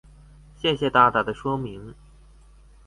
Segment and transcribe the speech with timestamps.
[0.59, 1.93] 謝謝大大的說明